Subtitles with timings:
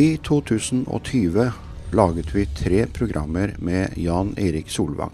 [0.00, 1.50] I 2020
[1.92, 5.12] laget vi tre programmer med Jan Erik Solvang.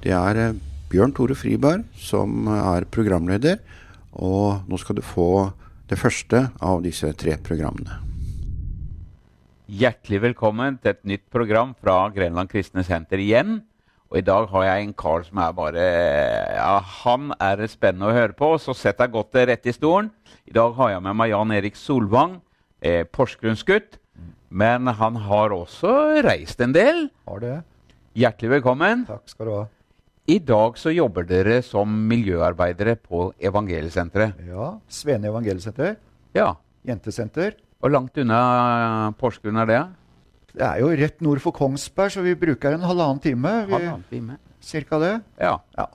[0.00, 0.54] Det er eh,
[0.88, 3.58] Bjørn Tore Friberg som er programleder,
[4.16, 5.50] og nå skal du få
[5.92, 8.00] det første av disse tre programmene.
[9.68, 13.58] Hjertelig velkommen til et nytt program fra Grenland Kristne Senter igjen.
[14.08, 15.88] Og i dag har jeg en kar som er bare
[16.56, 18.54] Ja, han er spennende å høre på.
[18.56, 20.08] Så sett deg godt rett i stolen.
[20.48, 22.40] I dag har jeg med meg Jan Erik Solvang,
[22.80, 23.98] eh, Porsgrunnsgutt.
[24.50, 27.04] Men han har også reist en del.
[27.28, 27.56] Har det.
[28.18, 29.04] Hjertelig velkommen.
[29.06, 29.66] Takk skal du ha.
[30.30, 34.42] I dag så jobber dere som miljøarbeidere på Evangeliesenteret.
[34.50, 35.96] Ja, Svene evangeliesenter.
[36.36, 36.52] Ja.
[36.86, 37.54] Jentesenter.
[37.80, 39.80] Hvor langt unna Porsgrunn er det?
[40.52, 43.54] Det er jo rett nord for Kongsberg, så vi bruker en halvannen time.
[43.68, 44.36] Vi, Halvannen time.
[44.60, 45.12] cirka det.
[45.40, 45.56] Ja.
[45.78, 45.86] Ja.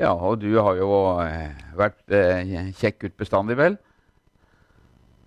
[0.00, 0.12] ja.
[0.14, 0.90] Og du har jo
[1.26, 3.76] eh, vært eh, kjekk gutt bestandig, vel?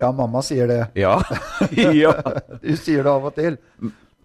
[0.00, 0.80] Ja, mamma sier det.
[0.98, 1.18] Ja.
[2.04, 2.14] ja.
[2.62, 3.58] Du sier det av og til.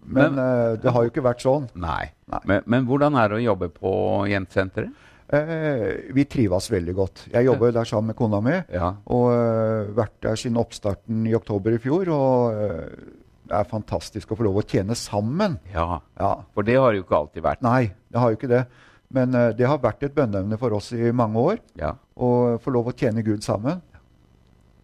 [0.09, 1.69] Men, eh, det har jo ikke vært sånn.
[1.77, 2.09] Nei.
[2.31, 2.41] Nei.
[2.49, 3.93] Men, men hvordan er det å jobbe på
[4.31, 5.05] Jentesenteret?
[5.29, 7.19] Uh, vi trives veldig godt.
[7.29, 8.55] Jeg jobber der sammen med kona mi.
[8.73, 8.87] Ja.
[9.13, 12.09] Og uh, vært der siden oppstarten i oktober i fjor.
[12.15, 15.59] Og uh, det er fantastisk å få lov å tjene sammen.
[15.73, 15.99] ja.
[16.17, 17.61] Ja, For det har jo ikke alltid vært.
[17.65, 18.63] Nei, det har jo ikke det.
[19.09, 21.61] Men eh, det har vært et bønneevne for oss i mange år.
[21.79, 21.95] Ja.
[21.97, 22.29] Å
[22.61, 23.81] få lov å tjene Gud sammen.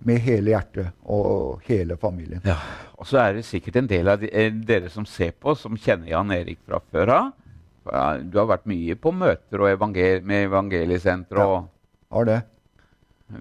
[0.05, 2.41] Med hele hjertet og hele familien.
[2.45, 2.57] ja.
[2.95, 5.75] Og så er det sikkert en del av de, eh, dere som ser på, som
[5.75, 7.31] kjenner Jan Erik fra før av.
[8.31, 11.41] Du har vært mye på møter og evangel med evangeliesenteret.
[11.43, 11.65] Ja,
[12.15, 12.43] Har det.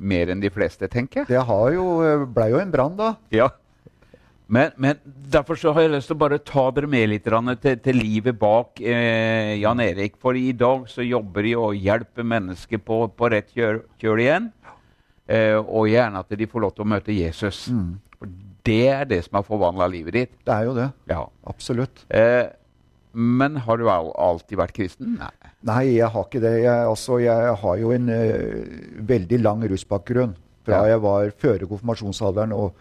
[0.00, 1.28] mer enn de fleste, tenker jeg.
[1.28, 3.14] Det har jo, eh, ble jo en brann, da.
[3.30, 3.50] Ja.
[4.48, 4.98] Men, men
[5.30, 8.36] derfor så har jeg lyst til å bare ta dere med litt til, til livet
[8.38, 10.16] bak eh, Jan Erik.
[10.20, 14.50] For i dag så jobber de og hjelper mennesker på, på rett kjøl, kjøl igjen.
[15.26, 17.62] Eh, og gjerne at de får lov til å møte Jesus.
[18.18, 18.28] For
[18.64, 20.34] det er det som har forvandla livet ditt.
[20.44, 20.90] Det er jo det.
[21.10, 21.22] Ja.
[21.48, 22.04] Absolutt.
[22.12, 22.46] Eh,
[23.14, 25.14] men har du al alltid vært kristen?
[25.20, 25.30] Nei.
[25.64, 26.54] Nei, jeg har ikke det.
[26.64, 28.64] Jeg, altså, jeg har jo en uh,
[29.08, 30.34] veldig lang rusbakgrunn.
[30.66, 30.94] Fra Ja.
[30.94, 32.52] jeg var før konfirmasjonsalderen.
[32.52, 32.74] Og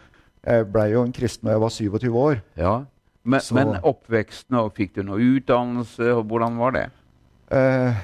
[0.44, 2.42] jeg blei jo en kristen da jeg var 27 år.
[2.60, 2.74] Ja.
[3.24, 6.10] Men, men oppveksten, og fikk du noe utdannelse?
[6.18, 6.84] og Hvordan var det?
[7.56, 8.02] Eh,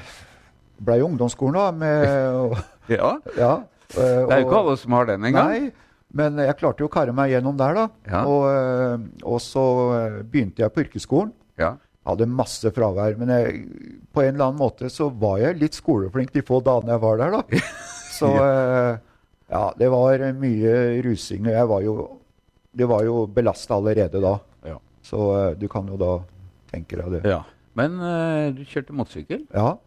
[0.79, 1.71] blei ungdomsskolen, da.
[1.71, 2.63] Med,
[2.95, 3.17] Ja.
[3.35, 3.51] ja,
[3.95, 5.51] eh, Det er jo ikke alle som har den engang.
[5.53, 5.89] Nei,
[6.19, 7.85] men jeg klarte jo å karre meg gjennom der, da.
[8.09, 8.23] Ja.
[8.25, 9.65] Og, eh, og så
[9.97, 11.33] eh, begynte jeg på yrkesskolen.
[11.61, 11.75] Ja.
[12.07, 13.59] Hadde masse fravær, men jeg,
[14.15, 17.21] på en eller annen måte så var jeg litt skoleflink de få dagene jeg var
[17.21, 17.61] der, da.
[18.19, 18.95] Så eh,
[19.47, 20.73] ja, det var mye
[21.05, 21.45] rusing.
[21.45, 21.93] og Jeg var jo,
[22.75, 24.33] det var jo belasta allerede da.
[24.67, 24.75] Ja.
[25.05, 25.29] Så
[25.61, 26.17] du kan jo da
[26.73, 27.21] tenke deg det.
[27.29, 27.43] Ja.
[27.79, 29.45] Men uh, du kjørte motorsykkel?
[29.53, 29.77] Ja.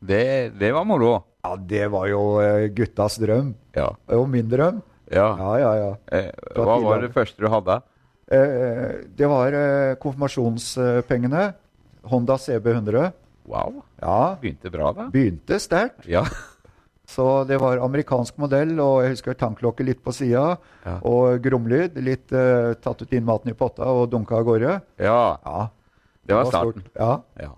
[0.00, 1.18] Det, det var moro.
[1.44, 3.54] Ja, det var jo eh, guttas drøm.
[3.76, 3.90] Ja.
[4.16, 4.80] Og min drøm.
[5.12, 5.28] ja.
[5.38, 5.90] Ja, ja, ja.
[6.12, 7.76] Eh, hva var det første du hadde?
[8.32, 11.52] Eh, det var eh, konfirmasjonspengene.
[12.08, 13.12] Honda CB100.
[13.48, 13.82] Wow.
[14.00, 15.06] Ja, Begynte bra, da.
[15.12, 16.06] begynte sterkt.
[16.08, 16.24] Ja.
[17.08, 20.54] Så det var amerikansk modell, og jeg husker tanklokket litt på sida.
[20.86, 20.94] Ja.
[21.04, 21.98] Og gromlyd.
[22.00, 24.78] Litt eh, tatt ut inn maten i potta og dunka av gårde.
[25.04, 25.18] ja.
[25.44, 25.66] Ja,
[26.24, 26.84] Det var var starten.
[26.96, 27.10] Ja.
[27.36, 27.50] Ja.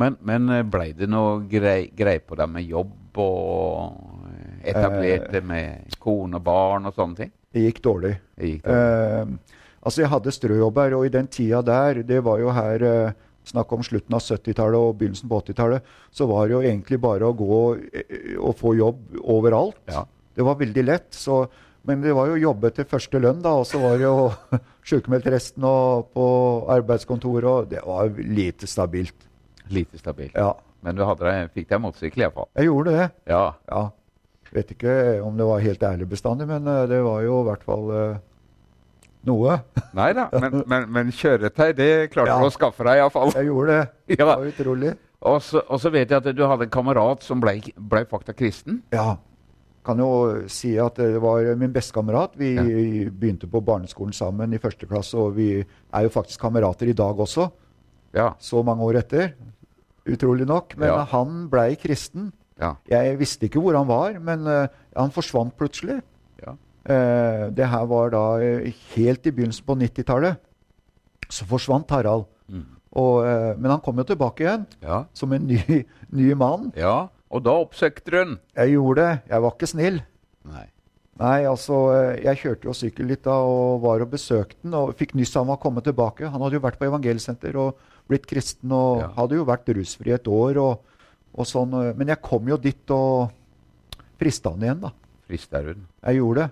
[0.00, 5.42] Men, men eh, blei det noe grei, grei på deg med jobb og eh, etablerte
[5.44, 7.32] med kone og barn og sånne ting?
[7.52, 8.14] Det gikk dårlig.
[8.38, 8.78] Det gikk dårlig.
[8.78, 13.20] Eh, altså, jeg hadde strøjobber, og i den tida der, det var jo her eh,
[13.42, 15.88] Snakk om slutten av 70-tallet og begynnelsen på 80-tallet.
[16.14, 17.56] Så var det jo egentlig bare å gå
[17.90, 19.80] eh, og få jobb overalt.
[19.90, 20.04] Ja.
[20.06, 21.08] Det var veldig lett.
[21.18, 21.40] Så,
[21.90, 23.56] men det var jo å jobbe til første lønn, da.
[23.58, 24.30] Og så var det jo
[24.92, 26.28] sjukmeldt resten og på
[26.70, 29.26] arbeidskontoret, og det var lite stabilt.
[29.70, 30.34] Lite stabilt.
[30.34, 32.48] Ja, Men du hadde fikk deg motorsykkel iallfall?
[32.56, 33.10] jeg gjorde det.
[33.30, 33.52] Ja.
[33.70, 33.90] Ja.
[34.52, 37.62] Vet ikke om det var helt ærlig bestandig, men eh, det var jo i hvert
[37.64, 38.16] fall uh,
[39.24, 39.54] noe.
[39.96, 42.38] Nei da, men, men, men kjøretøy, det klarte Ja.
[42.42, 43.32] du å skaffe deg iallfall.
[43.38, 43.86] Jeg gjorde det.
[44.18, 44.92] Det var utrolig.
[45.22, 48.34] Og så, og så vet jeg at du hadde en kamerat som ble, ble fakta
[48.34, 48.82] kristen.
[48.92, 49.14] Ja.
[49.86, 50.08] Kan jo
[50.50, 52.34] si at det var min bestekamerat.
[52.38, 52.62] Vi Ja.
[53.10, 57.16] begynte på barneskolen sammen i første klasse, og vi er jo faktisk kamerater i dag
[57.22, 57.48] også,
[58.14, 58.34] Ja.
[58.38, 59.32] så mange år etter.
[60.06, 60.76] Utrolig nok.
[60.76, 61.04] Men Ja.
[61.04, 62.32] han blei kristen.
[62.60, 62.74] ja.
[62.90, 64.66] Jeg visste ikke hvor han var, men uh,
[64.96, 66.00] han forsvant plutselig.
[66.44, 66.52] Ja.
[66.88, 70.36] Uh, det her var da uh, helt i begynnelsen på 90-tallet.
[71.30, 72.26] Så forsvant Harald.
[72.48, 72.66] Mm.
[72.92, 73.24] Og,
[73.56, 75.04] men han kom jo tilbake igjen Ja.
[75.16, 75.56] som en ny,
[76.12, 76.72] ny mann.
[76.76, 77.08] ja.
[77.32, 78.34] Og da oppsøkte den.
[78.54, 79.22] Jeg gjorde det.
[79.30, 80.02] Jeg var ikke snill.
[80.44, 80.66] Nei.
[81.16, 81.78] Nei, altså,
[82.20, 85.46] jeg kjørte jo sykkel litt da og var og besøkte den og fikk nyss han
[85.48, 86.28] var kommet tilbake.
[86.28, 89.08] Han hadde jo vært på evangelsenter og blitt kristen og Ja.
[89.16, 90.80] hadde jo vært rusfri et år og,
[91.34, 91.72] og sånn.
[91.88, 93.30] eh, Men jeg kom jo dit og
[94.18, 94.90] frista han igjen, da.
[95.28, 95.86] Frista hun?
[96.04, 96.50] Jeg gjorde det.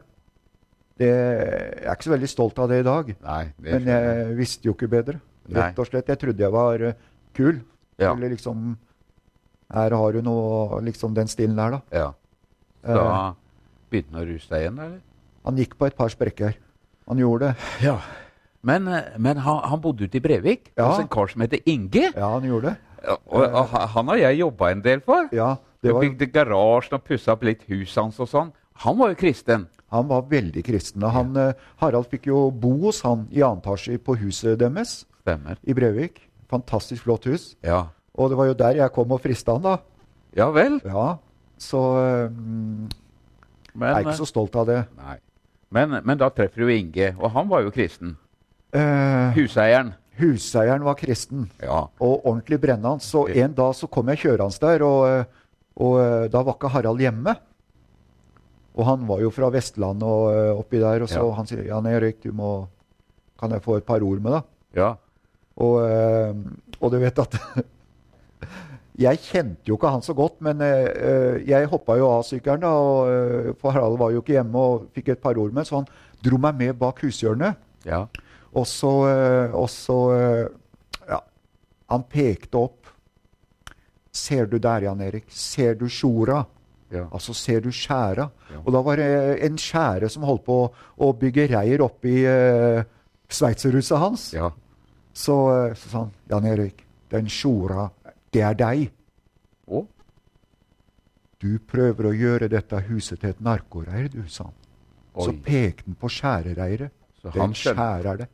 [1.00, 3.14] Det, jeg er ikke så veldig stolt av det i dag.
[3.24, 4.36] Nei, det Men jeg.
[4.36, 5.20] visste jo ikke bedre.
[5.50, 6.06] Rett og slett.
[6.12, 6.92] Jeg trodde jeg var eh,
[7.34, 7.60] kul.
[7.98, 8.12] Ja.
[8.14, 8.76] Eller liksom
[9.72, 11.80] Her har du noe Liksom den stilen der, da.
[11.92, 12.12] Ja.
[12.84, 13.34] Eh, Da
[13.90, 15.00] begynte han å ruse deg igjen, eller?
[15.44, 16.54] han gikk på et par sprekker.
[17.08, 17.56] Han gjorde det.
[17.82, 17.98] Ja.
[18.62, 20.90] Men, eh, men han, han bodde ute i Brevik Ja.
[20.90, 22.10] hos en kar som heter Inge.
[22.14, 22.76] Ja, han gjorde det.
[23.06, 25.28] Ja, Og, og han har jeg jobba en del for.
[25.32, 28.50] Ja, det var, bygde garasjen og pussa opp litt huset hans og sånn.
[28.84, 29.68] Han var jo kristen.
[29.90, 31.02] han var veldig kristen.
[31.04, 31.52] og Han, ja.
[31.80, 35.56] Harald fikk jo bo hos han i annen etasje på huset deres Stemmer.
[35.64, 36.20] i Brevik.
[36.50, 37.56] Fantastisk flott hus.
[37.64, 37.86] Ja.
[38.14, 39.78] Og det var jo der jeg kom og frista han, da.
[40.36, 40.80] Ja vel.
[40.84, 41.16] Ja,
[41.58, 42.88] Så eh, mm,
[43.74, 44.84] Men, jeg er ikke så stolt av det.
[44.98, 45.16] Nei.
[45.70, 48.16] Men, men da treffer du Inge, og han var jo kristen.
[48.72, 49.92] Eh, Huseieren.
[50.20, 51.48] huseieren var kristen.
[51.62, 51.88] Ja.
[52.00, 53.00] og ordentlig brennende.
[53.02, 55.24] Så en dag så kom jeg kjørende der, og, eh,
[55.80, 57.34] og eh, da var ikke Harald hjemme.
[58.78, 61.34] Og han var jo fra Vestlandet og eh, oppi der, og så Ja.
[61.34, 62.68] han sier Jan Erik, du må
[63.40, 64.42] Kan jeg få et par ord med deg?
[64.76, 64.94] ja.
[65.60, 65.76] Og,
[66.80, 67.34] og du vet at
[69.00, 73.56] Jeg kjente jo ikke han så godt, men jeg hoppa jo av sykkelen, da, og,
[73.60, 75.88] for Harald var jo ikke hjemme og fikk et par ord med, så han
[76.24, 77.56] dro meg med bak hushjørnet.
[77.88, 78.02] Ja.
[78.56, 80.46] Og så, eh, og så eh,
[81.08, 81.20] Ja,
[81.90, 82.88] han pekte opp.
[84.12, 85.28] Ser du der, Jan Erik?
[85.30, 86.42] Ser du sjora?
[86.90, 87.06] Ja.
[87.14, 88.26] Altså, ser du skjæra?
[88.50, 88.62] Ja.
[88.64, 89.10] Og da var det
[89.46, 92.82] en skjære som holdt på å, bygge reir oppi uh,
[93.30, 94.32] sveitserhuset hans.
[94.34, 94.50] ja.
[95.12, 97.88] Så, eh, så sa han, Jan Erik, den sjora,
[98.30, 98.84] det er deg.
[99.66, 99.82] Å?
[101.42, 104.56] Du prøver å gjøre dette huset til et narkoreir, du, sa han.
[105.18, 106.94] Så pekte han på skjærereiret.
[107.20, 108.28] Så Den skjærer det.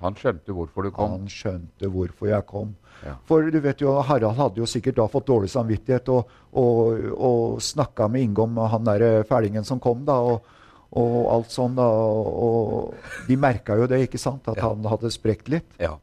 [0.00, 1.10] Han skjønte hvorfor du kom?
[1.16, 2.74] Han skjønte hvorfor jeg kom.
[3.04, 3.14] Ja.
[3.26, 7.60] For du vet jo, Harald hadde jo sikkert da fått dårlig samvittighet og, og, og
[7.62, 10.42] snakka med Inge om han der fælingen som kom, da, og,
[10.98, 11.74] og alt sånn.
[11.78, 12.94] da, og,
[13.28, 14.68] De merka jo det, ikke sant, at Ja.
[14.70, 15.74] han hadde sprekt litt.
[15.78, 15.96] Ja.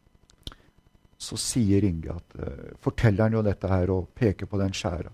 [1.17, 5.11] Så sier Inge at uh, Forteller han jo dette her og peker på den skjæra.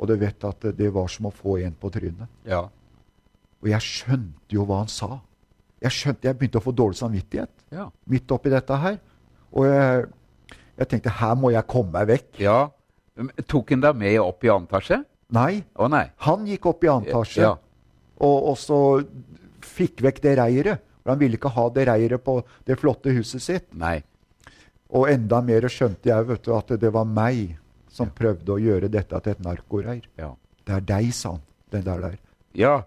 [0.00, 2.28] Og du vet at det var som å få en på trynet.
[2.48, 2.64] ja.
[3.64, 5.06] Og jeg skjønte jo hva han sa.
[5.84, 7.90] Jeg skjønte, jeg begynte å få dårlig samvittighet Ja.
[8.08, 8.98] midt oppi dette her.
[9.52, 10.06] Og jeg,
[10.80, 12.40] jeg tenkte her må jeg komme meg vekk.
[12.40, 12.70] ja.
[13.46, 14.96] Tok han deg med opp i annen etasje?
[15.30, 16.08] Nei, Å nei.
[16.26, 17.52] han gikk opp i annen etasje Ja.
[18.18, 18.78] og, og så
[19.62, 20.80] fikk vekk det reiret.
[21.04, 23.68] For han ville ikke ha det reiret på det flotte huset sitt.
[23.76, 24.02] Nei.
[24.90, 27.56] Og enda mer skjønte jeg vet du, at det var meg
[27.92, 30.02] som prøvde å gjøre dette til et narkoreir.
[30.18, 30.32] Ja.
[30.64, 31.42] Det er deg, sa han.
[31.70, 32.18] Den der der.
[32.54, 32.82] Ja.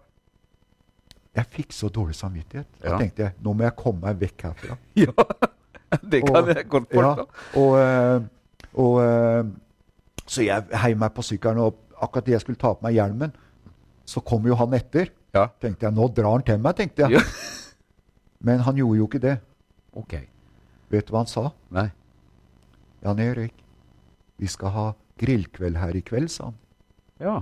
[1.37, 2.67] Jeg fikk så dårlig samvittighet.
[2.81, 2.97] Da Ja.
[2.97, 4.77] tenkte jeg nå må jeg komme meg vekk herfra.
[4.95, 5.13] ja.
[6.03, 7.27] Det kan Og- jeg godt Ja, forstå.
[7.61, 8.21] og, eh,
[8.73, 9.43] og, eh,
[10.25, 13.31] så jeg heiv meg på sykkelen, og akkurat da jeg skulle ta på meg hjelmen,
[14.05, 15.09] så kom jo han etter.
[15.33, 15.47] Ja.
[15.61, 17.11] Tenkte jeg, Nå drar han til meg, tenkte jeg.
[17.11, 17.19] Ja.
[18.41, 19.39] Men han gjorde jo ikke det.
[19.95, 20.13] Ok.
[20.89, 21.51] Vet du hva han sa?
[21.71, 21.91] Nei.
[23.03, 23.53] Jan Erik,
[24.39, 24.85] vi skal ha
[25.19, 26.57] grillkveld her i kveld, sa han.
[27.19, 27.41] Ja.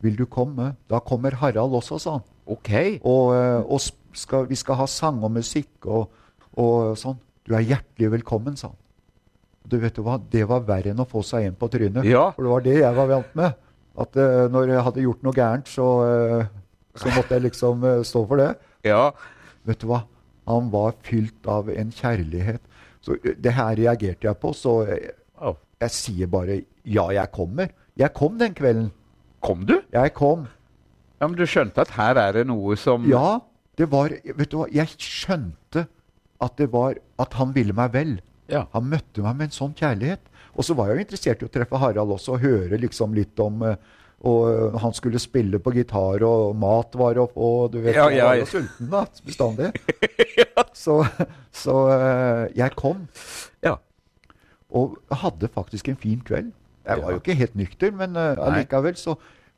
[0.00, 0.76] Vil du komme?
[0.88, 2.22] Da kommer Harald også, sa han.
[2.50, 2.70] Ok.
[3.06, 3.80] Og, eh, og
[4.16, 6.10] skal, vi skal ha sang og musikk og,
[6.58, 7.18] og sånn.
[7.46, 8.78] Du er hjertelig velkommen, sa han.
[9.70, 12.06] Du vet du hva, Det var verre enn å få seg en på trynet.
[12.08, 12.30] Ja.
[12.34, 13.58] For det var det jeg var vant med.
[14.00, 18.00] At uh, når jeg hadde gjort noe gærent, så, uh, så måtte jeg liksom uh,
[18.06, 18.48] stå for det.
[18.86, 19.10] Ja.
[19.68, 20.04] Vet du hva?
[20.50, 22.62] Han var fylt av en kjærlighet.
[23.04, 25.12] Så det her reagerte jeg på, så jeg,
[25.80, 27.70] jeg sier bare ja, jeg kommer.
[28.00, 28.90] Jeg kom den kvelden.
[29.44, 29.78] Kom du?
[29.92, 30.48] Jeg kom.
[31.20, 33.40] Ja, Men du skjønte at her er det noe som Ja,
[33.76, 35.86] det var Vet du hva, jeg skjønte
[36.40, 38.14] at det var At han ville meg vel.
[38.48, 38.64] Ja.
[38.72, 40.22] Han møtte meg med en sånn kjærlighet.
[40.56, 43.38] Og så var jeg jo interessert i å treffe Harald også og høre liksom litt
[43.44, 43.76] om eh,
[44.26, 48.08] Og eh, han skulle spille på gitar, og mat var opp, og du vet Ja,
[48.10, 49.70] Jeg ja, var jo sulten da, bestandig.
[50.76, 50.96] Så,
[51.52, 53.04] så eh, jeg kom.
[53.64, 53.76] Ja.
[54.70, 56.50] Og hadde faktisk en fin kveld.
[56.86, 57.14] Jeg var Ja.
[57.16, 59.14] jo ikke helt nykter, men uh, allikevel så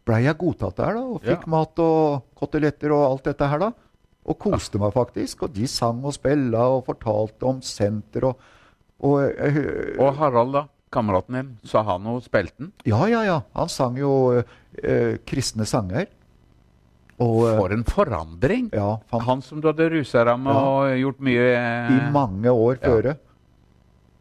[0.07, 1.03] blei jeg godtatt der, da.
[1.03, 1.51] Og fikk Ja.
[1.51, 3.73] mat og koteletter og alt dette her, da.
[4.27, 5.43] Og koste meg faktisk.
[5.47, 8.37] Og de sang og spilla og fortalte om senter og,
[9.03, 10.65] og eh, Og Harald, da?
[10.93, 11.53] Kameraten din?
[11.65, 12.21] Sa han noe?
[12.21, 12.73] Spilte han?
[12.85, 13.39] Ja, ja, ja.
[13.57, 14.43] Han sang jo
[14.83, 16.07] eh, kristne sanger.
[17.23, 18.69] Og eh, For en forandring!
[18.75, 20.61] ja, fan, Han som du hadde rusa deg med Ja.
[20.69, 21.47] og gjort mye
[21.95, 22.89] i mange år ja.
[22.91, 23.17] føre.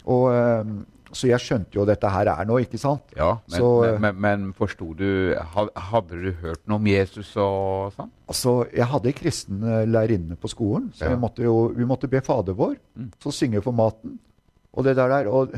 [0.05, 0.63] Og eh,
[1.13, 3.11] Så jeg skjønte jo dette her er noe, ikke sant?
[3.17, 7.91] Ja, men, Så, men, men, men forsto du Hadde du hørt noe om Jesus og
[7.97, 8.11] sånn?
[8.31, 11.09] Altså, Jeg hadde kristne kristen eh, lærerinne på skolen, så Ja.
[11.09, 12.75] vi måtte jo, vi måtte be Fader vår.
[12.95, 13.11] Mm.
[13.19, 14.19] Så synge for maten.
[14.73, 15.27] Og det der der.
[15.27, 15.51] Og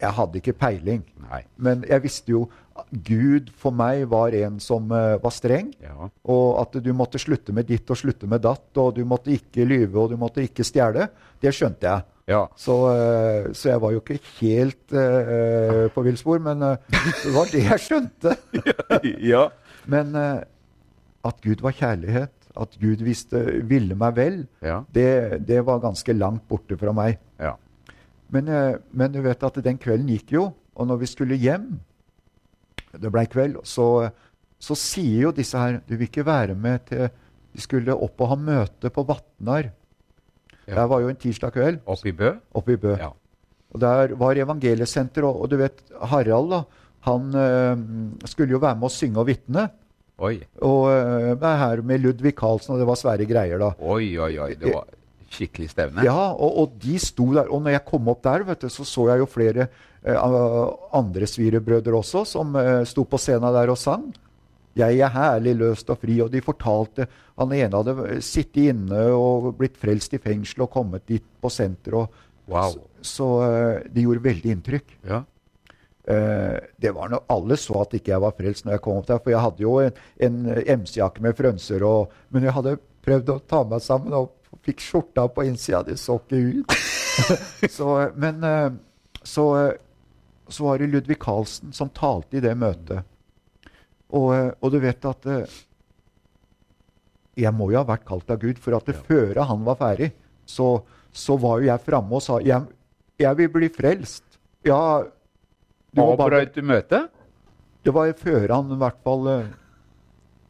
[0.00, 1.02] jeg hadde ikke peiling.
[1.30, 1.42] Nei.
[1.56, 2.48] Men jeg visste jo
[2.92, 5.72] Gud for meg var en som uh, var streng.
[5.82, 6.08] Ja.
[6.24, 9.66] Og at du måtte slutte med ditt og slutte med datt, og du måtte ikke
[9.66, 11.08] lyve og du måtte ikke stjele.
[11.40, 12.02] Det skjønte jeg.
[12.28, 12.42] Ja.
[12.60, 17.62] Så, eh, så jeg var jo ikke helt uh, på villspor, men det var det
[17.64, 18.34] jeg skjønte.
[19.32, 19.46] ja.
[19.88, 20.42] Men uh,
[21.24, 24.82] at Gud var kjærlighet, at Gud visste, ville meg vel, Ja.
[24.94, 27.16] det, det var ganske langt borte fra meg.
[27.40, 27.54] Ja.
[28.28, 28.50] Men,
[28.92, 31.78] men du vet at den kvelden gikk jo, og når vi skulle hjem
[33.00, 34.10] Det blei kveld, så,
[34.60, 38.30] så sier jo disse her Du vil ikke være med til De skulle opp og
[38.34, 39.70] ha møte på Vatnar.
[40.68, 40.74] Ja.
[40.82, 42.34] Det var jo en tirsdag kveld Oppe i Bø?
[42.60, 42.94] oppe i Bø.
[43.00, 43.08] Ja.
[43.72, 45.80] Og der var evangeliesenter, og, og du vet,
[46.12, 46.62] Harald da,
[47.08, 47.82] han øh,
[48.28, 49.68] skulle jo være med å synge og vitne.
[50.18, 50.34] Oi.
[50.66, 53.72] Og øh, er her med Ludvig Carlsen, og det var svære greier da.
[53.78, 54.52] Oi, oi, oi.
[54.58, 54.88] Det var
[55.30, 56.04] skikkelig stevne.
[56.06, 57.50] Ja, og, og de sto der.
[57.52, 59.68] Og når jeg kom opp der, vet du, så så jeg jo flere
[60.02, 60.16] eh,
[60.98, 64.08] andre svirebrødre også, som eh, sto på scenen der og sang.
[64.78, 66.18] Jeg er herlig løst og fri.
[66.24, 67.08] Og de fortalte
[67.38, 72.14] Han ene hadde sittet inne og blitt frelst i fengsel og kommet dit på senteret.
[72.48, 72.72] Wow.
[72.72, 74.94] Så, så eh, det gjorde veldig inntrykk.
[75.08, 75.24] Ja.
[76.08, 79.08] Uh, det var når Alle så at ikke jeg var frelst når jeg kom opp
[79.10, 80.38] der, for jeg hadde jo en, en
[80.80, 84.30] MC-jakke med frønser, og, men jeg hadde prøvd å ta meg sammen og
[84.64, 85.82] fikk skjorta på innsida.
[85.84, 86.78] Det så ikke ut.
[87.76, 88.70] så, men uh,
[89.22, 89.72] så, eh,
[90.48, 93.04] så var det Ludvig Carlsen som talte i det møtet.
[94.16, 95.56] Og, eh, og du vet at eh,
[97.38, 100.08] Jeg må jo ha vært kalt av Gud, for at det før han var ferdig,
[100.48, 100.80] så,
[101.12, 102.64] så var jo jeg framme og sa jeg,
[103.20, 104.24] jeg vil bli frelst.
[104.66, 105.04] Ja,
[105.92, 107.10] du må bare Avbrøt du møtet?
[107.86, 109.46] det var før han i hvert fall eh,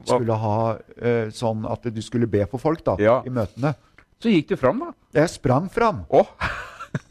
[0.09, 0.55] skulle ha
[0.97, 3.19] eh, sånn at du skulle be for folk da, Ja.
[3.27, 3.75] i møtene.
[4.19, 4.89] Så gikk du fram, da.
[5.15, 6.27] Jeg sprang fram Oh.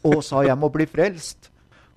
[0.04, 1.48] og sa 'jeg må bli frelst'.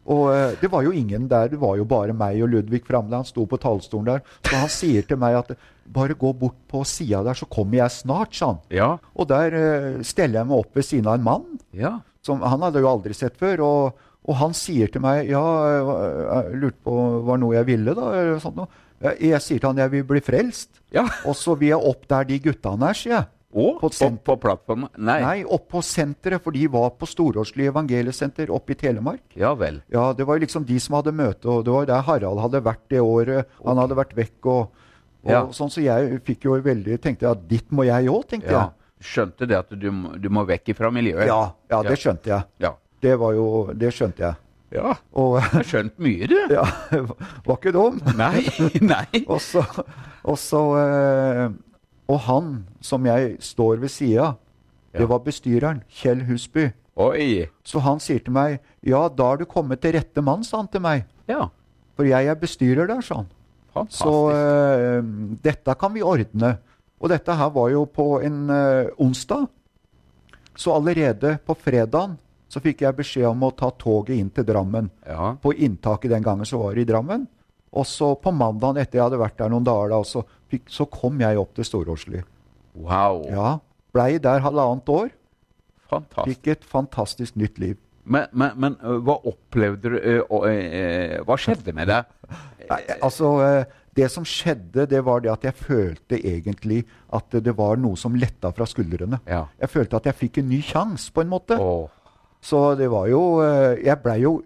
[0.10, 3.20] Og eh, det var jo ingen der, det var jo bare meg og Ludvig Framle.
[3.22, 4.24] Han sto på talerstolen der.
[4.48, 5.52] Så han sier til meg at
[5.92, 8.60] 'bare gå bort på sida der, så kommer jeg snart', sa han.
[8.72, 8.98] ja.
[9.16, 9.52] Og der
[9.98, 12.00] uh, steller jeg meg opp ved siden av en mann Ja.
[12.24, 13.60] som han hadde jo aldri sett før.
[13.60, 13.94] Og,
[14.26, 17.94] og han sier til meg Ja, jeg, jeg lurte på var det noe jeg ville,
[17.94, 18.12] da?
[18.14, 18.68] Eller sånt noe.
[19.02, 20.70] Jeg, jeg sier til han jeg vil bli frelst.
[20.94, 21.06] Ja.
[21.26, 23.26] Og så vil jeg opp der de guttene er, sier jeg.
[23.52, 24.90] Å, På på, på plattformen?
[24.98, 25.20] Nei.
[25.22, 29.24] Nei, på senteret, for de var på Storåsli evangeliesenter oppe i Telemark.
[29.36, 29.82] Ja vel.
[29.92, 32.86] Ja, Det var liksom de som hadde møte, og det var der Harald hadde vært
[32.90, 33.48] det året.
[33.66, 34.62] Han hadde vært vekk og,
[35.24, 35.42] og Ja.
[35.52, 38.70] sånn, så jeg fikk jo veldig tenkte jeg, at ditt må jeg òg, tenkte Ja.
[39.02, 39.90] Skjønte det at du,
[40.22, 41.26] du må vekk fra miljøet?
[41.28, 42.44] Ja, ja, det skjønte jeg.
[42.62, 42.76] Ja.
[43.02, 44.36] Det var jo Det skjønte jeg.
[44.78, 44.94] ja.
[45.18, 46.38] Og Du har skjønt mye, du.
[46.58, 46.64] ja,
[47.46, 47.98] var ikke dum.
[48.16, 48.46] Nei.
[48.94, 49.24] Nei.
[49.28, 49.64] Og så,
[50.24, 51.50] og, så eh,
[52.10, 54.36] og han som jeg står ved sida,
[54.94, 55.00] Ja.
[55.00, 56.72] det var bestyreren, Kjell Husby.
[56.98, 57.48] Oi.
[57.64, 60.68] Så han sier til meg Ja, da er du kommet til rette mann, sa han
[60.68, 61.06] til meg.
[61.28, 61.48] Ja.
[61.96, 63.30] For jeg er bestyrer der, sa han.
[63.74, 64.04] Fantastisk.
[64.04, 65.04] Så uh,
[65.42, 66.58] dette kan vi ordne.
[67.00, 69.48] Og dette her var jo på en uh, onsdag.
[70.56, 72.18] Så allerede på fredagen
[72.52, 74.90] så fikk jeg beskjed om å ta toget inn til Drammen.
[75.08, 75.36] ja.
[75.42, 77.28] På inntaket den gangen så var det i Drammen.
[77.72, 80.88] Og så på mandagen etter jeg hadde vært der noen dager, da, så, fikk, så
[80.92, 82.24] kom jeg opp til Storåsli.
[82.76, 83.26] Wow.
[83.32, 83.52] Ja,
[83.92, 85.10] Blei der halvannet år.
[85.92, 86.40] Fantastisk.
[86.40, 87.80] Fikk et fantastisk nytt liv.
[88.04, 90.48] Men, men, men hva opplevde du og,
[91.28, 92.08] Hva skjedde med deg?
[92.72, 93.28] Nei, altså,
[93.94, 98.16] Det som skjedde, det var det at jeg følte egentlig at det var noe som
[98.16, 99.20] letta fra skuldrene.
[99.28, 99.44] Ja.
[99.60, 101.60] Jeg følte at jeg fikk en ny sjanse, på en måte.
[101.60, 101.90] Åh.
[102.42, 103.44] Så det var jo
[103.78, 104.40] Jeg blei jo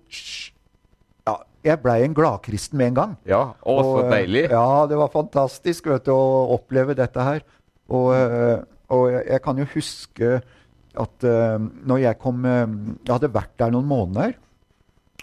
[1.66, 3.16] Jeg blei en gladkristen med en gang.
[3.30, 3.42] Ja.
[3.60, 4.46] Å, Og, så deilig.
[4.54, 7.46] Ja, det var fantastisk vet du, å oppleve dette her.
[7.90, 8.60] Og, eh,
[8.94, 10.36] og jeg, jeg kan jo huske
[10.96, 12.62] at uh, når jeg kom uh,
[13.04, 14.38] Jeg hadde vært der noen måneder.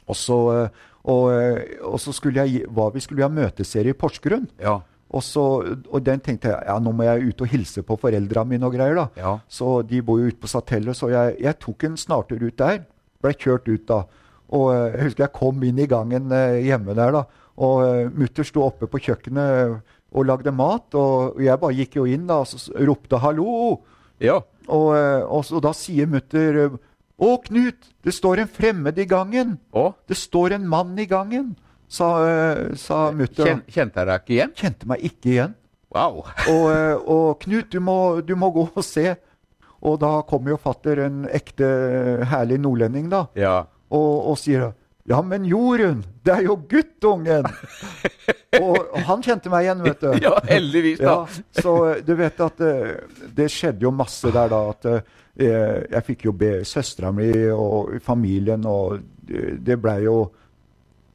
[0.05, 3.99] Og så, uh, og, eh, og så skulle jeg var vi skulle ha møteserie i
[3.99, 4.47] Porsgrunn.
[4.63, 4.79] Ja.
[5.13, 5.43] Og, så,
[5.91, 8.77] og den tenkte jeg ja, nå må jeg ut og hilse på foreldra mine og
[8.77, 8.97] greier.
[8.97, 9.07] da.
[9.19, 9.33] Ja.
[9.51, 12.85] Så de bor jo ute på Satellet, så jeg, jeg tok en snartur ut der.
[13.23, 14.05] Ble kjørt ut da.
[14.53, 17.25] Og eh, jeg husker jeg kom inn i gangen eh, hjemme der, da.
[17.63, 19.83] Og uh, mutter sto oppe på kjøkkenet
[20.13, 20.95] og lagde mat.
[20.97, 23.79] Og jeg bare gikk jo inn da og så ropte 'hallo'.
[24.21, 24.41] ja.
[24.69, 26.77] Og, eh, og så da sier mutter eh,
[27.23, 29.59] 'Å, Knut, det står en fremmed i gangen'.
[29.75, 31.57] Å, Det står en mann i gangen,
[31.89, 32.09] sa,
[32.75, 33.45] sa mutter.
[33.45, 34.55] kjen, kjente jeg deg ikke igjen?
[34.57, 35.55] Kjente meg ikke igjen.
[35.95, 36.23] Wow.
[36.53, 39.17] Og, eh, og Knut, du må, du må gå og se.
[39.83, 43.67] Og da kommer jo fatter, en ekte herlig nordlending, da, Ja.
[43.93, 44.71] Og, og sier
[45.11, 47.47] Ja, men Jorunn, det er jo guttungen!
[48.61, 50.13] og, og han kjente meg igjen, vet du.
[50.27, 51.15] ja, heldigvis, da.
[51.27, 52.93] Ja, så eh, du vet at eh,
[53.35, 54.61] det skjedde jo masse der da.
[54.71, 55.03] At eh,
[55.43, 60.21] jeg fikk jo be søstera mi og familien, og det- blei jo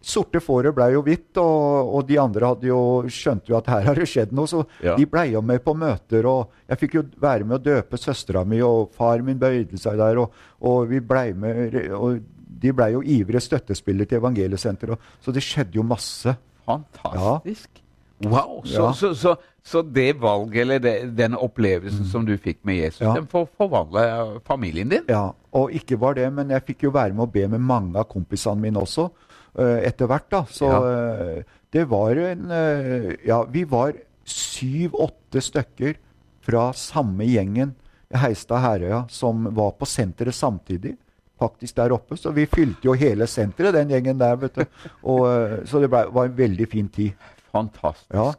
[0.07, 2.79] sorte fåret ble jo hvitt, og, og, de andre hadde jo
[3.12, 4.48] skjønte jo at her har det skjedd noe.
[4.48, 4.96] Så Ja.
[5.00, 8.43] de blei jo med på møter, og jeg fikk jo være med å døpe søstera
[8.48, 10.31] mi, og far min bøyde seg der, og,
[10.62, 12.19] og vi blei med og
[12.61, 16.33] De blei jo ivrige støttespillere til Evangeliesenteret, så det skjedde jo masse.
[16.67, 17.83] Fantastisk.
[18.25, 18.63] Wow!
[18.65, 18.91] Så, Ja.
[18.97, 23.13] så, så, så det valget, eller det, den opplevelsen som du fikk med Jesus, Ja.
[23.13, 25.03] den får forvandle familien din?
[25.07, 27.95] Ja, og ikke bare det, men jeg fikk jo være med å be med mange
[27.99, 29.05] av kompisene mine også,
[29.59, 30.29] uh, etter hvert.
[30.33, 30.41] da.
[30.49, 33.93] Så eh, det var en uh, Ja, vi var
[34.25, 35.95] syv-åtte stykker
[36.47, 37.75] fra samme gjengen
[38.15, 40.95] Heistad Herøya som var på senteret samtidig.
[41.39, 42.17] Faktisk der oppe.
[42.17, 44.36] Så vi fylte jo hele senteret, den gjengen der.
[44.41, 44.65] vet du.
[45.03, 47.13] Og, eh, så det ble, var en veldig fin tid.
[47.53, 48.13] Fantastisk.
[48.13, 48.32] Ja.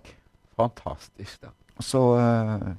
[0.59, 1.55] Fantastisk, da.
[1.81, 2.73] Så Uh,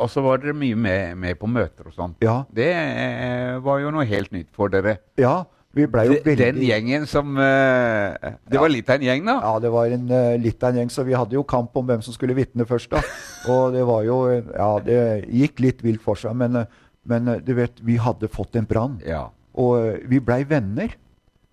[0.00, 2.12] Og så var dere mye med, med på møter og sånn.
[2.22, 2.44] ja.
[2.54, 5.00] Det eh, var jo noe helt nytt for dere.
[5.18, 5.42] Ja,
[5.74, 8.14] vi ble jo veldig Den gjengen som eh,
[8.46, 9.34] Det var litt av en gjeng, da?
[9.42, 10.06] Ja, det var en,
[10.42, 12.94] litt av en gjeng, så vi hadde jo kamp om hvem som skulle vitne først.
[12.94, 13.02] da.
[13.50, 16.62] Og det var jo Ja, det gikk litt vilt for seg, men,
[17.04, 19.00] men du vet, vi hadde fått en brann.
[19.04, 19.26] Ja.
[19.58, 20.94] Og eh, vi blei venner.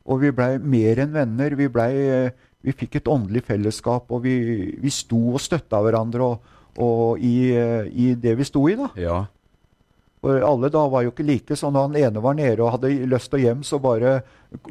[0.08, 1.56] Og vi blei mer enn venner.
[1.60, 4.38] Vi, blei, eh, vi fikk et åndelig fellesskap, og vi,
[4.80, 8.92] vi sto og støtta hverandre og, og i, eh, i det vi sto i, da.
[9.02, 9.26] ja.
[10.26, 12.90] Og alle da var jo ikke like, så når han ene var nede og hadde
[13.06, 14.16] lyst til å hjem, så bare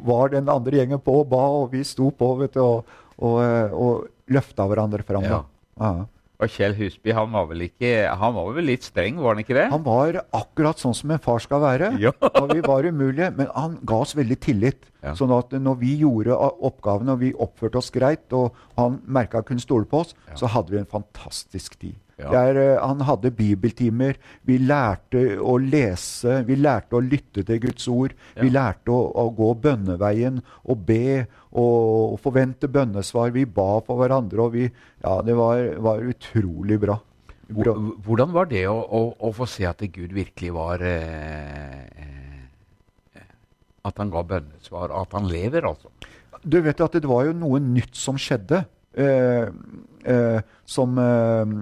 [0.04, 3.38] var den andre gjengen på og ba, og vi sto på vet du, og, og,
[3.70, 5.24] og løfta hverandre fram.
[5.24, 5.38] Ja.
[5.38, 5.86] da.
[5.86, 6.06] Ja.
[6.36, 7.90] Og Kjell Husby han var vel ikke
[8.20, 9.66] Han var vel litt streng, var han ikke det?
[9.72, 11.92] Han var akkurat sånn som en far skal være.
[12.02, 12.12] Ja.
[12.42, 14.90] og vi var umulige, men han ga oss veldig tillit.
[15.02, 15.14] Ja.
[15.16, 19.64] Sånn at når vi gjorde oppgavene og vi oppførte oss greit, og han merka kunne
[19.64, 20.36] stole på oss, Ja.
[20.42, 21.96] så hadde vi en fantastisk tid.
[22.16, 22.30] Ja.
[22.32, 24.16] Der, eh, han hadde bibeltimer.
[24.48, 28.14] Vi lærte å lese, vi lærte å lytte til Guds ord.
[28.40, 33.34] Vi lærte å, å gå bønneveien og be og, og forvente bønnesvar.
[33.36, 34.64] Vi ba for hverandre, og vi
[35.04, 36.96] Ja, det var, var utrolig bra.
[37.52, 37.76] bra.
[38.06, 43.32] Hvordan var det å, å, å få se at Gud virkelig var eh, eh,
[43.84, 45.92] At han ga bønnesvar, at han lever, altså?
[46.46, 48.64] Du vet at det var jo noe nytt som skjedde.
[48.96, 49.48] Eh,
[50.08, 51.52] eh, som, eh,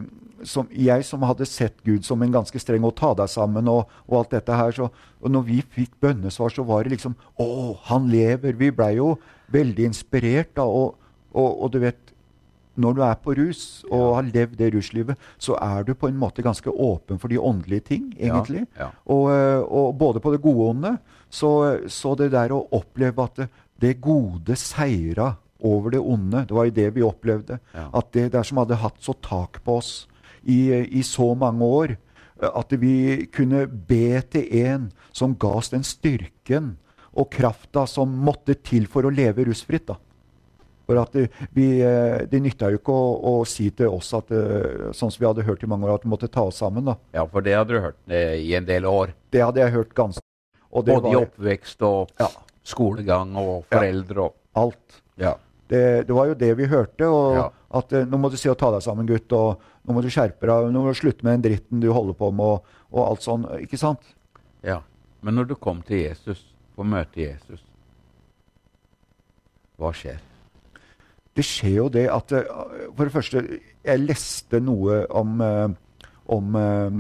[0.43, 3.91] som jeg som hadde sett Gud som en ganske streng og ta deg sammen og,
[4.09, 4.75] og alt dette her.
[4.77, 4.89] Så,
[5.21, 7.47] og når vi fikk bønnesvar, så var det liksom Å,
[7.91, 8.59] han lever!
[8.59, 9.15] Vi blei jo
[9.55, 10.67] veldig inspirert da.
[10.67, 10.99] Og,
[11.35, 12.15] og, og du vet
[12.75, 16.19] når du er på rus og har levd det ruslivet, så er du på en
[16.19, 18.65] måte ganske åpen for de åndelige ting, egentlig.
[18.75, 19.05] Ja, ja.
[19.07, 20.97] Og, eh, og både på det gode og onde.
[21.31, 21.51] Så,
[21.87, 23.49] så det der å oppleve at det,
[23.83, 27.61] det gode seira over det onde, det var jo det vi opplevde.
[27.75, 27.87] Ja.
[27.95, 29.95] At det der som hadde hatt så tak på oss
[30.47, 31.97] i, i så mange år,
[32.43, 36.77] eh, at vi kunne be til en som ga oss den styrken
[37.15, 39.87] og krafta som måtte til for å leve rusfritt.
[39.87, 39.97] da.
[40.85, 41.15] For at
[41.55, 43.05] vi, eh, det nytta jo ikke å,
[43.41, 46.05] å si til oss at eh, sånn som vi hadde hørt i mange år, at
[46.05, 46.85] vi måtte ta oss sammen.
[46.85, 46.97] da.
[47.15, 49.15] Ja, for det hadde du hørt eh, i en del år.
[49.33, 50.21] Det hadde jeg hørt ganske
[50.75, 52.27] og det Både i oppvekst og Ja.
[52.67, 55.01] skolegang og foreldre og alt.
[55.17, 55.37] Ja.
[55.71, 57.07] Det, det var jo det vi hørte.
[57.09, 57.45] og Ja.
[57.79, 59.33] At eh, nå må du si å ta deg sammen, gutt.
[59.33, 60.71] og Nå må du skjerpe deg.
[60.73, 63.45] Nå må du slutte med den dritten du holder på med, og, og alt sånn.
[63.65, 64.01] Ikke sant?
[64.65, 64.81] ja.
[65.25, 66.43] Men når du kom til Jesus,
[66.77, 67.63] på møte Jesus,
[69.81, 70.19] hva skjer?
[71.35, 72.51] Det skjer jo det at eh,
[72.95, 73.43] For det første,
[73.85, 75.73] jeg leste noe om, eh,
[76.37, 76.99] om eh,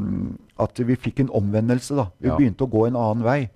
[0.64, 1.94] at vi fikk en omvendelse.
[2.00, 2.08] da.
[2.18, 2.36] Vi Ja.
[2.38, 3.50] begynte å gå en annen vei.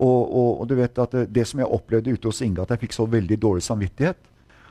[0.00, 2.70] Og, og, og du vet at det, det som jeg opplevde ute hos Inge, at
[2.76, 4.16] jeg fikk så veldig dårlig samvittighet,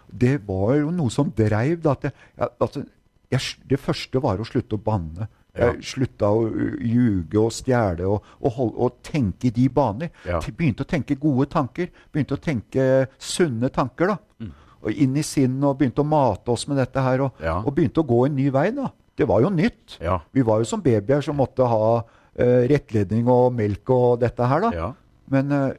[0.10, 1.82] det var jo noe som dreiv.
[1.84, 2.14] Da, at jeg,
[2.60, 2.86] altså,
[3.32, 5.28] jeg, det første var å slutte å banne.
[5.58, 5.72] Ja.
[5.74, 6.44] Jeg slutta å
[6.80, 10.12] ljuge og stjele og, og, hold, og tenke i de baner.
[10.28, 10.40] Ja.
[10.46, 11.90] Begynte å tenke gode tanker.
[12.14, 12.86] Begynte å tenke
[13.18, 14.14] sunne tanker.
[14.14, 14.18] da.
[14.40, 14.54] Mm.
[14.80, 17.26] Og inn i sinnet og begynte å mate oss med dette her.
[17.26, 17.58] Og, Ja.
[17.60, 18.70] og begynte å gå en ny vei.
[18.72, 18.92] da.
[19.18, 19.98] Det var jo nytt.
[20.32, 24.62] Vi var jo som babyer som måtte ha uh, rettledning og melk og dette her.
[24.62, 24.72] da.
[24.72, 24.94] Ja.
[25.30, 25.74] Men uh,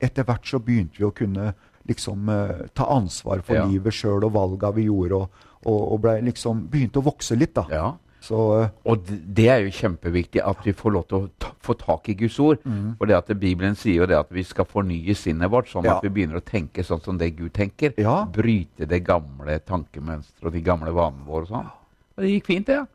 [0.00, 1.54] etter hvert så begynte vi å kunne
[1.88, 3.64] liksom uh, ta ansvar for Ja.
[3.66, 7.54] livet sjøl og valga vi gjorde, og, og, og ble liksom begynte å vokse litt.
[7.58, 7.64] da.
[7.72, 7.88] ja.
[8.20, 11.76] Så uh, Og det er jo kjempeviktig at vi får lov til å ta, få
[11.78, 12.58] tak i Guds ord.
[12.98, 15.96] For det at Bibelen sier jo det at vi skal fornye sinnet vårt, sånn Ja.
[15.96, 17.94] at vi begynner å tenke sånn som det Gud tenker.
[17.96, 18.24] Ja.
[18.26, 21.70] Bryte det gamle tankemønsteret og de gamle vanene våre og sånn.
[22.18, 22.80] Og det gikk fint, det.
[22.82, 22.86] Ja.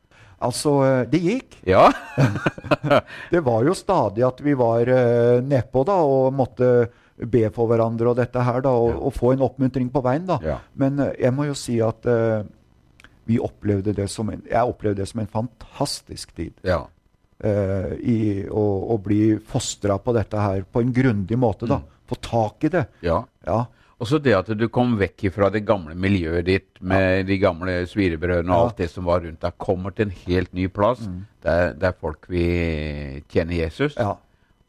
[0.43, 1.55] altså, eh, det gikk.
[1.71, 1.87] ja.
[3.31, 8.09] Det var jo stadig at vi var uh, nedpå da, og måtte be for hverandre
[8.09, 8.97] og dette her, da, og, Ja.
[8.97, 10.25] og få en oppmuntring på veien.
[10.25, 10.39] da.
[10.43, 10.57] Ja.
[10.75, 12.43] Men eh, jeg må jo si at uh,
[13.25, 16.53] vi opplevde det som en, jeg opplevde det som en fantastisk tid.
[16.63, 16.85] ja.
[17.43, 18.61] Uh, i å,
[18.93, 21.67] å bli fostra på dette her på en grundig måte.
[21.67, 21.81] da.
[21.81, 21.89] Mm.
[22.07, 22.85] Få tak i det.
[23.01, 23.23] ja.
[23.45, 23.65] Ja.
[23.99, 27.85] Og så det at du kom vekk fra det gamle miljøet ditt med de gamle
[27.87, 28.63] svirebrødene og Ja.
[28.65, 30.99] alt det som var rundt deg, kommer til en helt ny plass
[31.43, 34.15] der, der folk vil tjene Jesus, Ja.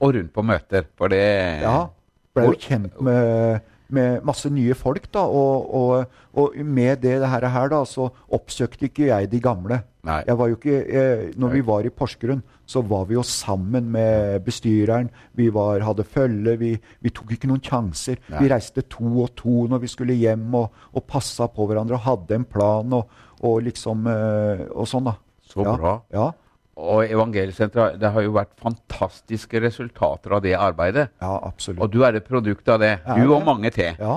[0.00, 0.84] og rundt på møter.
[0.96, 1.88] For det Ja.
[2.34, 5.24] Ble jo kjent med, med masse nye folk, da.
[5.26, 9.82] Og, og, og med det her, her da, så oppsøkte ikke jeg de gamle.
[10.04, 10.18] Nei.
[10.28, 13.88] Jeg var jo ikke, jeg, når vi var i Porsgrunn, så var vi jo sammen
[13.92, 15.08] med bestyreren.
[15.36, 16.56] Vi var, hadde følge.
[16.60, 18.20] Vi, vi tok ikke noen sjanser.
[18.32, 18.42] Nei.
[18.42, 22.08] Vi reiste to og to når vi skulle hjem, og, og passa på hverandre og
[22.08, 25.16] hadde en plan og, og liksom eh, Og sånn, da.
[25.44, 25.76] Så ja.
[25.76, 25.98] bra.
[26.12, 26.32] Ja.
[26.76, 31.08] Og Evangeliesenteret det har jo vært fantastiske resultater av det arbeidet.
[31.22, 31.80] ja, absolutt.
[31.80, 32.96] Og du er et produkt av det.
[33.16, 33.94] Du og mange til.
[33.98, 34.16] ja,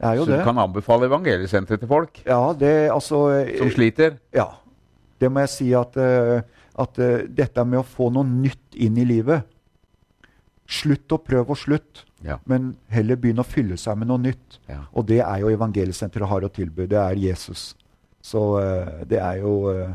[0.00, 0.38] det er jo Så det.
[0.38, 4.16] du kan anbefale Evangeliesenteret til folk Ja, det altså eh, som sliter.
[4.32, 4.46] Ja.
[5.20, 6.40] Det må jeg si at, eh,
[6.78, 9.44] at eh, dette med å få noe nytt inn i livet
[10.66, 12.38] Slutt å prøve og slutt, Ja.
[12.44, 14.58] men heller begynne å fylle seg med noe nytt.
[14.68, 14.80] Ja.
[14.94, 16.88] Og det er jo Evangeliesenteret har å tilby.
[16.88, 17.76] Det er Jesus.
[18.20, 18.58] Så
[19.06, 19.94] det er jo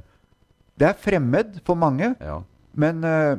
[0.81, 2.39] Det er fremmed for mange, Ja.
[2.81, 3.37] men uh,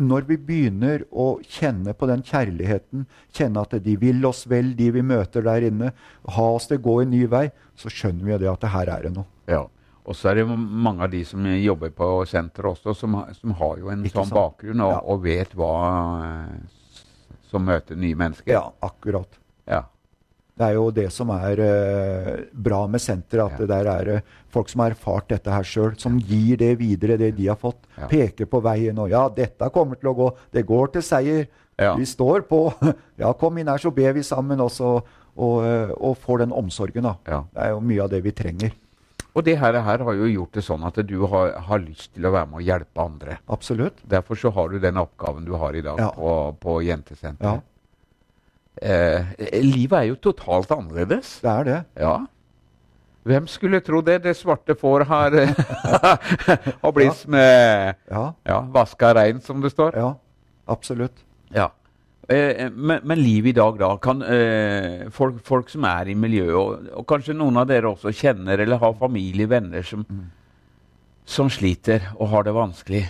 [0.00, 3.02] når vi begynner å kjenne på den kjærligheten,
[3.36, 5.90] kjenne at de vil oss vel, de vi møter der inne,
[6.24, 8.88] ha oss til å gå en ny vei, så skjønner vi det at det her
[8.94, 9.28] er det noe.
[9.50, 9.66] Ja.
[10.08, 13.76] Og så er det mange av de som jobber på senteret også, som, som har
[13.82, 14.38] jo en Ikke sånn sant?
[14.40, 15.00] bakgrunn og, Ja.
[15.12, 15.74] og vet hva
[16.24, 16.54] eh,
[17.52, 18.48] som møter nye mennesker.
[18.56, 19.36] Ja, akkurat.
[19.68, 19.82] Ja.
[20.60, 23.58] Det er jo det som er eh, bra med senteret, at Ja.
[23.64, 24.20] det der er eh,
[24.52, 27.78] folk som har erfart dette her sjøl, som gir det videre, det de har fått.
[27.96, 28.06] Ja.
[28.10, 30.28] Peker på veien og 'Ja, dette kommer til å gå.
[30.52, 31.46] Det går til seier.
[31.78, 31.94] Ja.
[31.96, 32.74] Vi står på.
[33.18, 35.02] Ja, kom inn her, så ber vi sammen også,
[35.36, 37.14] og, eh, og får den omsorgen, da.
[37.26, 37.40] Ja.
[37.54, 38.72] Det er jo mye av det vi trenger.
[39.34, 42.24] Og det her, her har jo gjort det sånn at du har, har lyst til
[42.26, 43.38] å være med og hjelpe andre.
[43.48, 44.02] Absolutt.
[44.06, 46.10] Derfor så har du den oppgaven du har i dag Ja.
[46.10, 47.40] på, på Jentesenteret.
[47.40, 47.60] Ja,
[48.80, 49.24] Eh,
[49.64, 51.40] livet er jo totalt annerledes.
[51.42, 51.80] det er det.
[52.00, 52.14] Ja.
[53.28, 54.22] Hvem skulle tro det?
[54.24, 55.34] Det svarte får har,
[56.82, 59.96] har blitt med Ja, ja, vaska rein, som det står.
[59.96, 60.14] ja.
[60.70, 61.24] Absolutt.
[61.50, 61.66] Ja.
[62.30, 63.88] Eh, men, men livet i dag, da?
[63.98, 68.12] Kan eh, folk, folk som er i miljøet, og, og kanskje noen av dere også
[68.14, 70.04] kjenner eller har familie, venner som,
[71.30, 73.04] som sliter og har det vanskelig,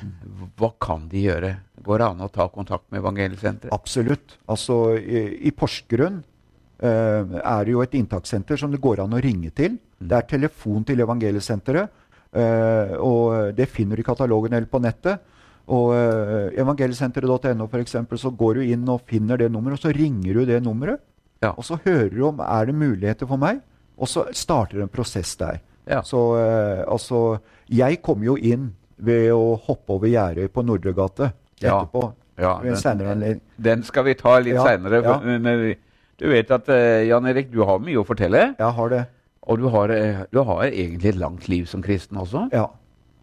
[0.61, 1.55] hva kan de gjøre?
[1.81, 3.73] Går det an å ta kontakt med Evangeliesenteret?
[3.73, 4.37] Absolutt.
[4.53, 9.23] Altså, i, i Porsgrunn eh, er det jo et inntakssenter som det går an å
[9.25, 9.79] ringe til.
[9.97, 11.97] Det er telefon til Evangeliesenteret.
[12.37, 15.25] eh, og det finner du i katalogen eller på nettet.
[15.71, 20.41] Og uh, evangeliesenteret.no eksempel, så går du inn og finner det nummeret, og så ringer
[20.41, 20.99] du det nummeret.
[21.45, 21.53] Ja.
[21.55, 23.61] Og så hører du om er det muligheter for meg,
[23.97, 25.61] og så starter en prosess der.
[25.87, 26.03] Ja.
[26.03, 31.81] Så eh, altså Jeg kom jo inn ved å hoppe over gjerdet på Nordregate Ja.
[31.85, 32.13] etterpå.
[32.41, 35.03] Ja, den- Den skal vi ta litt Ja, seinere.
[35.03, 35.75] ja.
[36.19, 38.55] Du vet at eh, Jan Erik, du har mye å fortelle.
[38.59, 39.07] Jeg har det.
[39.49, 42.51] Og du har, eh, du har egentlig et langt liv som kristen også.
[42.53, 42.67] Ja,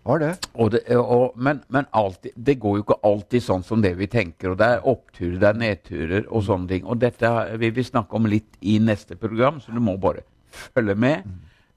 [0.06, 0.48] har det.
[0.56, 4.08] Og det, og, men men alltid, det går jo ikke alltid sånn som det vi
[4.08, 4.52] tenker.
[4.52, 6.86] og Det er oppturer, det er nedturer og sånne ting.
[6.86, 10.96] Og dette vil vi snakke om litt i neste program, så du må bare følge
[10.98, 11.24] med.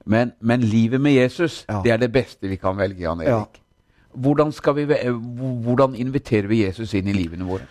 [0.06, 1.82] Men, men livet med Jesus, Ja.
[1.84, 3.40] det er det beste vi kan velge, Jan Ja.
[3.40, 3.60] Erik.
[4.16, 7.66] Hvordan, skal vi, hvordan inviterer vi Jesus inn i livene våre?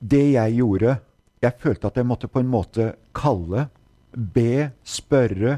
[0.00, 0.96] Det jeg gjorde
[1.42, 3.68] Jeg følte at jeg måtte på en måte kalle,
[4.12, 5.54] be, spørre,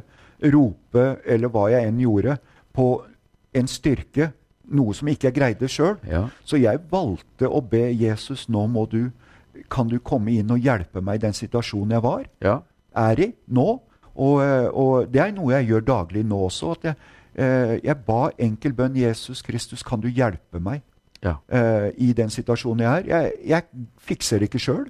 [0.53, 2.37] rope, eller hva jeg enn gjorde,
[2.73, 2.87] på
[3.59, 4.29] en styrke.
[4.71, 5.97] Noe som ikke jeg greide sjøl.
[6.07, 6.29] Ja.
[6.47, 9.11] Så jeg valgte å be Jesus, nå må du
[9.69, 12.23] Kan du komme inn og hjelpe meg i den situasjonen jeg var?
[12.41, 12.61] Ja.
[12.97, 13.81] er i nå.
[14.17, 16.73] Og, eh, og det er noe jeg gjør daglig nå også.
[16.77, 16.95] at Jeg,
[17.35, 20.83] eh, jeg ba enkel bønn Jesus Kristus, kan du hjelpe meg
[21.23, 21.37] ja.
[21.49, 23.07] eh, i den situasjonen jeg er?
[23.09, 24.89] Jeg, jeg fikser det ikke sjøl.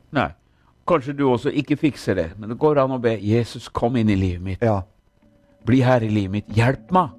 [0.88, 4.10] Kanskje du også ikke fikser det, men det går an å be Jesus kom inn
[4.10, 4.62] i livet mitt.
[4.62, 4.80] Ja.
[5.66, 6.48] Bli her i livet mitt.
[6.56, 7.12] Hjelp meg.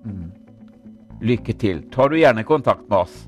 [1.24, 1.86] Lykke til.
[1.94, 3.22] Tar du gjerne kontakt med oss.